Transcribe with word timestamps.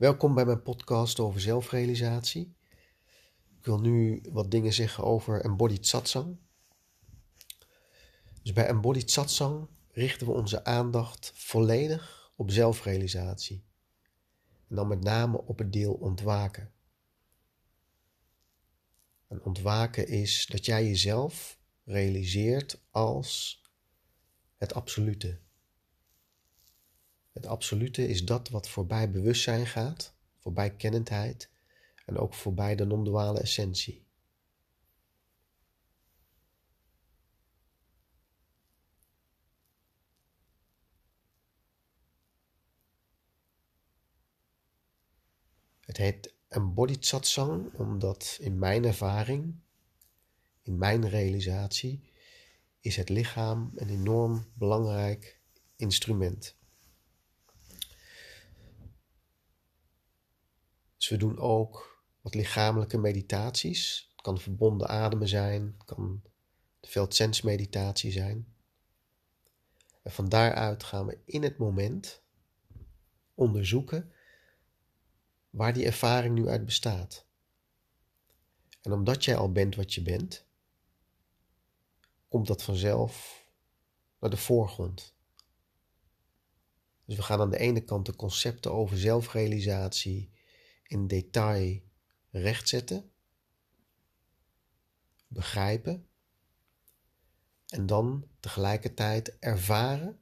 Welkom 0.00 0.34
bij 0.34 0.44
mijn 0.44 0.62
podcast 0.62 1.18
over 1.18 1.40
zelfrealisatie. 1.40 2.54
Ik 3.58 3.64
wil 3.64 3.80
nu 3.80 4.22
wat 4.30 4.50
dingen 4.50 4.72
zeggen 4.72 5.04
over 5.04 5.40
embodied 5.40 5.86
satsang. 5.86 6.36
Dus 8.42 8.52
bij 8.52 8.66
embodied 8.66 9.10
satsang 9.10 9.68
richten 9.90 10.26
we 10.26 10.32
onze 10.32 10.64
aandacht 10.64 11.32
volledig 11.34 12.32
op 12.36 12.50
zelfrealisatie. 12.50 13.64
En 14.68 14.76
dan 14.76 14.88
met 14.88 15.02
name 15.02 15.42
op 15.42 15.58
het 15.58 15.72
deel 15.72 15.92
ontwaken. 15.92 16.72
En 19.28 19.42
ontwaken 19.42 20.08
is 20.08 20.46
dat 20.46 20.64
jij 20.64 20.86
jezelf 20.86 21.58
realiseert 21.84 22.80
als 22.90 23.62
het 24.56 24.74
absolute. 24.74 25.40
Absolute 27.50 28.08
is 28.08 28.24
dat 28.24 28.48
wat 28.48 28.68
voorbij 28.68 29.10
bewustzijn 29.10 29.66
gaat, 29.66 30.14
voorbij 30.38 30.76
kennendheid 30.76 31.50
en 32.06 32.18
ook 32.18 32.34
voorbij 32.34 32.76
de 32.76 32.84
non-duale 32.84 33.40
essentie. 33.40 34.04
Het 45.80 45.96
heet 45.96 46.34
embodied 46.48 47.06
satsang 47.06 47.74
omdat 47.74 48.38
in 48.40 48.58
mijn 48.58 48.84
ervaring, 48.84 49.54
in 50.62 50.78
mijn 50.78 51.08
realisatie, 51.08 52.12
is 52.80 52.96
het 52.96 53.08
lichaam 53.08 53.72
een 53.74 53.88
enorm 53.88 54.46
belangrijk 54.54 55.40
instrument. 55.76 56.58
We 61.10 61.16
doen 61.16 61.38
ook 61.38 62.04
wat 62.20 62.34
lichamelijke 62.34 62.98
meditaties. 62.98 64.08
Het 64.10 64.20
kan 64.20 64.38
verbonden 64.38 64.88
ademen 64.88 65.28
zijn, 65.28 65.74
het 65.78 65.84
kan 65.84 66.22
de 66.80 66.88
veldsensmeditatie 66.88 68.12
zijn. 68.12 68.54
En 70.02 70.12
van 70.12 70.28
daaruit 70.28 70.84
gaan 70.84 71.06
we 71.06 71.18
in 71.24 71.42
het 71.42 71.58
moment 71.58 72.22
onderzoeken 73.34 74.12
waar 75.50 75.72
die 75.72 75.84
ervaring 75.84 76.34
nu 76.34 76.48
uit 76.48 76.64
bestaat. 76.64 77.26
En 78.82 78.92
omdat 78.92 79.24
jij 79.24 79.36
al 79.36 79.52
bent 79.52 79.74
wat 79.74 79.94
je 79.94 80.02
bent, 80.02 80.46
komt 82.28 82.46
dat 82.46 82.62
vanzelf 82.62 83.44
naar 84.18 84.30
de 84.30 84.36
voorgrond. 84.36 85.14
Dus 87.04 87.16
we 87.16 87.22
gaan 87.22 87.40
aan 87.40 87.50
de 87.50 87.58
ene 87.58 87.80
kant 87.80 88.06
de 88.06 88.16
concepten 88.16 88.72
over 88.72 88.98
zelfrealisatie 88.98 90.30
in 90.90 91.06
detail 91.06 91.80
rechtzetten, 92.30 93.10
begrijpen 95.26 96.08
en 97.66 97.86
dan 97.86 98.28
tegelijkertijd 98.40 99.38
ervaren 99.38 100.20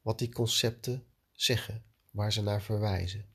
wat 0.00 0.18
die 0.18 0.32
concepten 0.32 1.06
zeggen, 1.32 1.84
waar 2.10 2.32
ze 2.32 2.42
naar 2.42 2.62
verwijzen. 2.62 3.26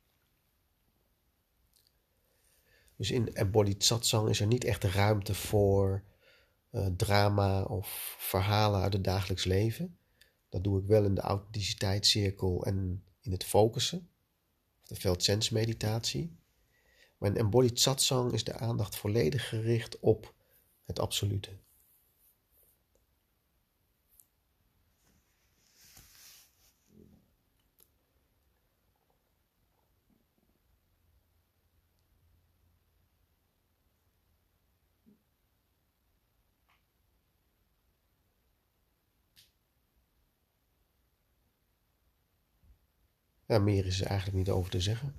Dus 2.95 3.11
in 3.11 3.33
embodied 3.33 3.83
satsang 3.83 4.29
is 4.29 4.39
er 4.39 4.47
niet 4.47 4.63
echt 4.63 4.83
ruimte 4.83 5.33
voor 5.33 6.03
uh, 6.71 6.85
drama 6.85 7.63
of 7.63 8.15
verhalen 8.19 8.81
uit 8.81 8.93
het 8.93 9.03
dagelijks 9.03 9.43
leven. 9.43 9.97
Dat 10.49 10.63
doe 10.63 10.81
ik 10.81 10.87
wel 10.87 11.03
in 11.03 11.15
de 11.15 11.21
authenticiteitscirkel 11.21 12.65
en 12.65 13.03
in 13.21 13.31
het 13.31 13.43
focussen, 13.43 14.09
de 14.87 14.95
veldsensmeditatie. 14.95 16.37
Maar 17.17 17.29
in 17.29 17.37
embodied 17.37 17.79
satsang 17.79 18.31
is 18.31 18.43
de 18.43 18.53
aandacht 18.53 18.95
volledig 18.95 19.49
gericht 19.49 19.99
op 19.99 20.33
het 20.83 20.99
absolute. 20.99 21.49
Ja, 43.47 43.59
meer 43.59 43.85
is 43.85 44.01
er 44.01 44.07
eigenlijk 44.07 44.37
niet 44.37 44.49
over 44.49 44.71
te 44.71 44.81
zeggen. 44.81 45.13